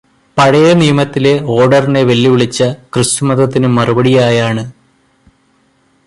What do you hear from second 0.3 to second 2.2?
പഴയനിയമത്തിലെ ഓര്ഡറിനെ